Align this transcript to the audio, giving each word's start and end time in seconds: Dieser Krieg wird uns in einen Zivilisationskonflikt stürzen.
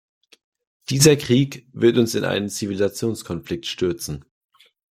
Dieser 0.89 1.15
Krieg 1.15 1.67
wird 1.73 1.99
uns 1.99 2.15
in 2.15 2.23
einen 2.25 2.49
Zivilisationskonflikt 2.49 3.67
stürzen. 3.67 4.25